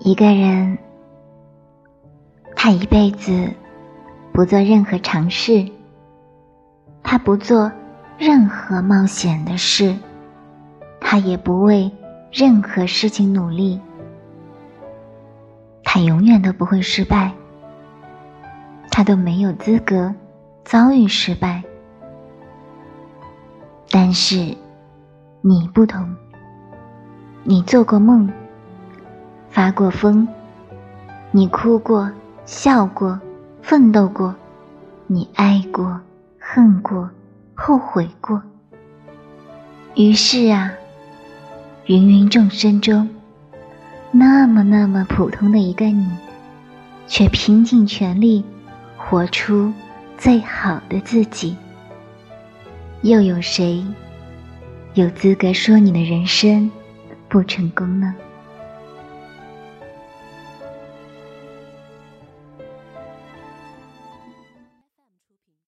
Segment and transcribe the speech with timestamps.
[0.00, 0.76] 一个人，
[2.56, 3.48] 他一辈子
[4.32, 5.70] 不做任何尝试，
[7.04, 7.70] 他不做
[8.18, 9.94] 任何冒险的事，
[11.00, 11.90] 他也不为
[12.32, 13.80] 任何事情努力，
[15.84, 17.32] 他永远都不会失败，
[18.90, 20.12] 他都没有资格
[20.64, 21.62] 遭遇失败。
[23.90, 24.56] 但是，
[25.40, 26.14] 你不同，
[27.44, 28.28] 你做过梦。
[29.48, 30.28] 发过疯，
[31.30, 32.10] 你哭过、
[32.44, 33.18] 笑过、
[33.62, 34.34] 奋斗过，
[35.06, 35.98] 你爱过、
[36.38, 37.08] 恨过、
[37.54, 38.42] 后悔过。
[39.94, 40.70] 于是啊，
[41.86, 43.08] 芸芸众生中，
[44.10, 46.06] 那么那么普通的一个你，
[47.06, 48.44] 却拼尽全力
[48.98, 49.72] 活出
[50.18, 51.56] 最好的自己。
[53.00, 53.82] 又有谁
[54.96, 56.70] 有资格说你的人生
[57.28, 58.14] 不成功呢？